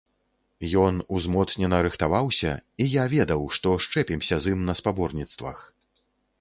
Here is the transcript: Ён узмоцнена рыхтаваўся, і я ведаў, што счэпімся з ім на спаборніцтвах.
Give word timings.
Ён 0.83 0.95
узмоцнена 1.17 1.81
рыхтаваўся, 1.89 2.51
і 2.85 2.89
я 2.95 3.03
ведаў, 3.15 3.47
што 3.61 3.77
счэпімся 3.87 4.35
з 4.47 4.57
ім 4.57 4.67
на 4.73 4.79
спаборніцтвах. 4.83 5.57